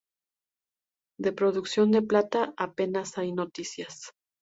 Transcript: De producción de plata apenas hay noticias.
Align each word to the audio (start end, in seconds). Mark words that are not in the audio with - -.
De 1.19 1.31
producción 1.31 1.91
de 1.91 2.01
plata 2.01 2.55
apenas 2.57 3.19
hay 3.19 3.33
noticias. 3.33 4.11